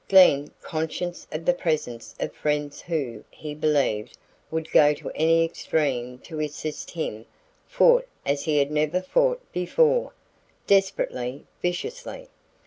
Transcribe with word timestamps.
Glen, 0.09 0.49
conscious 0.63 1.27
of 1.31 1.45
the 1.45 1.53
presence 1.53 2.15
of 2.19 2.33
friends 2.33 2.81
who, 2.81 3.23
he 3.29 3.53
believed, 3.53 4.17
would 4.49 4.71
go 4.71 4.95
to 4.95 5.11
any 5.13 5.45
extreme 5.45 6.17
to 6.17 6.39
assist 6.39 6.89
him, 6.89 7.23
fought 7.67 8.07
as 8.25 8.45
he 8.45 8.57
had 8.57 8.71
never 8.71 9.03
fought 9.03 9.39
before, 9.53 10.13
desperately, 10.65 11.45
viciously. 11.61 12.29